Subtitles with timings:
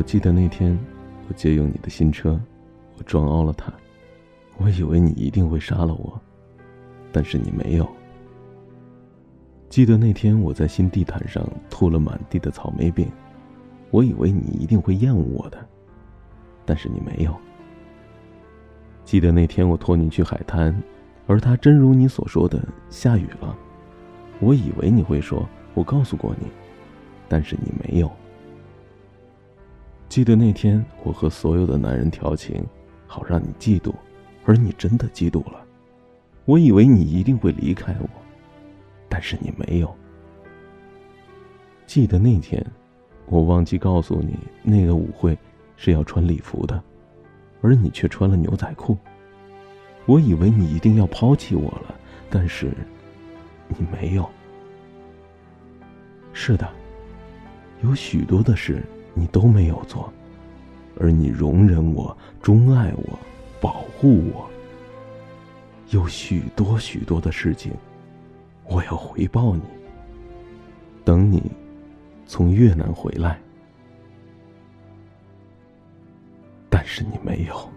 [0.00, 0.78] 我记得那天，
[1.28, 2.40] 我借用你的新车，
[2.96, 3.70] 我撞凹了它。
[4.56, 6.18] 我以为你一定会杀了我，
[7.12, 7.86] 但是你没有。
[9.68, 13.12] 记得那天我在新地毯上吐了满地的草莓饼，
[13.90, 15.58] 我以为你一定会厌恶我的，
[16.64, 17.36] 但是你没有。
[19.04, 20.74] 记得那天我拖你去海滩，
[21.26, 22.58] 而它真如你所说的
[22.88, 23.54] 下雨了，
[24.40, 26.46] 我以为你会说“我告诉过你”，
[27.28, 28.10] 但是你没有。
[30.10, 32.66] 记得那天我和所有的男人调情，
[33.06, 33.94] 好让你嫉妒。
[34.44, 35.64] 而你真的嫉妒了，
[36.46, 38.08] 我以为你一定会离开我，
[39.08, 39.96] 但是你没有。
[41.86, 42.64] 记得那天，
[43.26, 45.38] 我忘记告诉你，那个舞会
[45.76, 46.82] 是要穿礼服的，
[47.62, 48.98] 而你却穿了牛仔裤。
[50.06, 51.94] 我以为你一定要抛弃我了，
[52.28, 52.72] 但是
[53.68, 54.28] 你没有。
[56.32, 56.68] 是的，
[57.84, 58.82] 有许多的事
[59.14, 60.12] 你都没有做，
[60.98, 63.18] 而你容忍我，钟爱我。
[63.60, 64.48] 保护我，
[65.90, 67.72] 有许多许多的事情，
[68.64, 69.60] 我要回报你。
[71.04, 71.42] 等你
[72.26, 73.38] 从越南回来，
[76.70, 77.70] 但是你没有。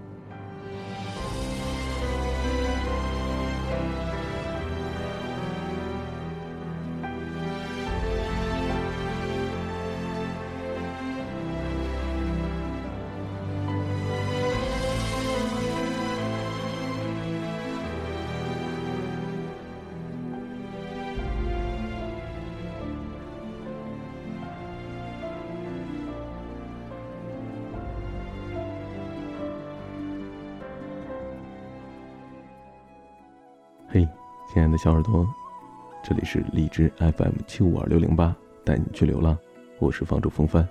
[33.94, 34.10] 嘿，
[34.52, 35.24] 亲爱的小耳朵，
[36.04, 39.38] 这里是荔枝 FM 七五二六零八，带你去流浪，
[39.78, 40.68] 我是房主风帆。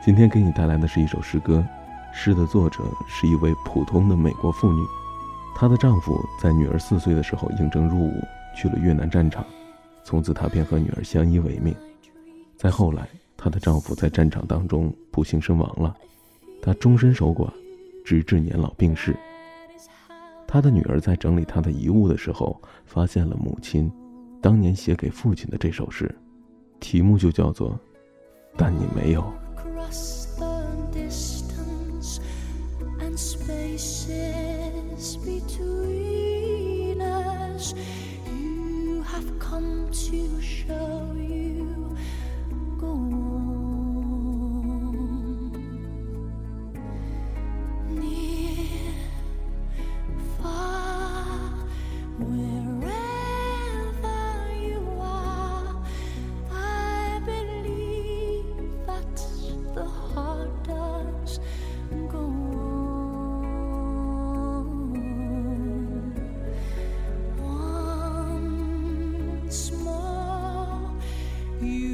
[0.00, 1.66] 今天给你带来的是一首诗歌，
[2.12, 4.80] 诗的作者是一位普通的美国妇女，
[5.56, 8.22] 她的丈夫在女儿四岁的时候应征入伍，
[8.54, 9.44] 去了越南战场，
[10.04, 11.74] 从此她便和女儿相依为命。
[12.56, 15.96] 再后来，她的丈夫在战场当中不幸身亡了，
[16.62, 17.52] 她终身守寡，
[18.04, 19.16] 直至年老病逝。
[20.52, 23.88] 他的女儿在整理他的遗物的时候，发现了母亲
[24.42, 26.12] 当年写给父亲的这首诗，
[26.80, 27.70] 题目就叫做
[28.56, 29.22] 《但你没有》。
[71.62, 71.89] you.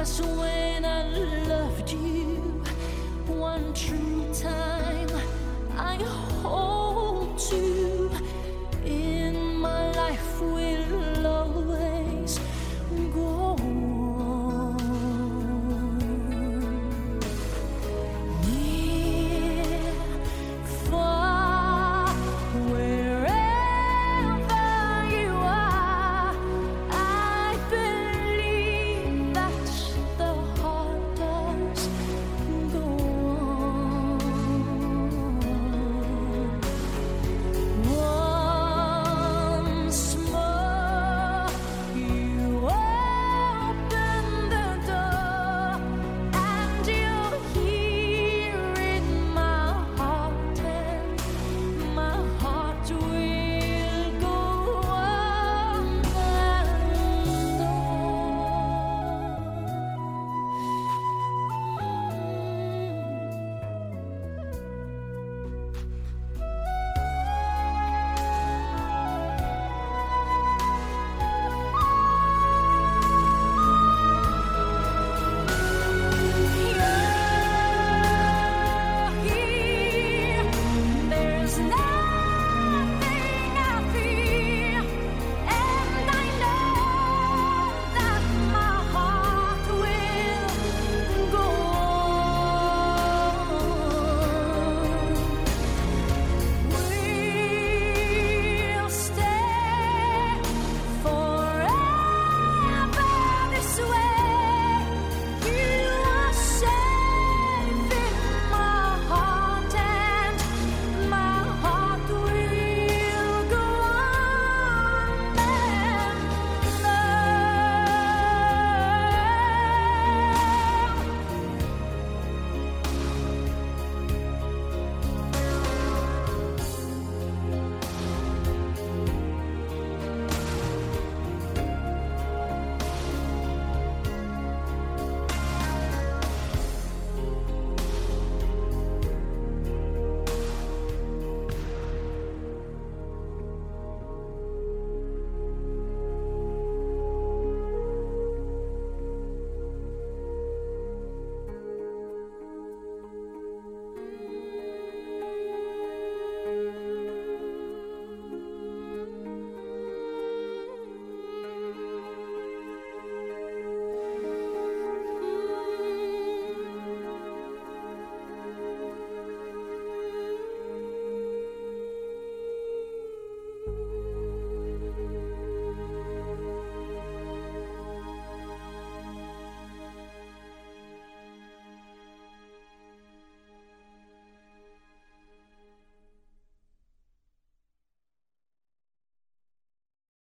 [0.00, 1.04] agua suena